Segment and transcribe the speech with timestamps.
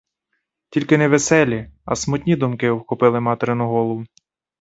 [0.69, 4.05] Тільки не веселі, а смутні думки обхопили материну голову.